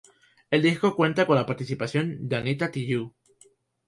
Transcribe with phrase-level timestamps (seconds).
[0.49, 3.13] El disco cuenta con la participación de Anita Tijoux.